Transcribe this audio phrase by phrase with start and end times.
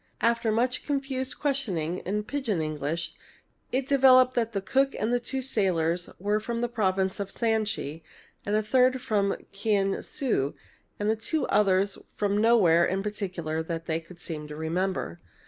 [0.21, 3.13] After much confused questioning in Pidgin English
[3.71, 8.01] it developed that the cook and two sailors were from the province of Shansi,
[8.43, 10.55] a third from Kiang su,
[10.99, 15.21] and the two others from nowhere in particular that they could seem to remember.